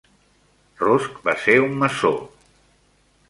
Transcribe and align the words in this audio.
Rusk 0.85 1.19
va 1.27 1.35
ser 1.43 1.57
un 1.67 1.77
maçó. 1.83 2.13